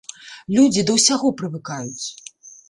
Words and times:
Людзі 0.55 0.83
да 0.87 0.95
ўсяго 0.97 1.31
прывыкаюць. 1.43 2.05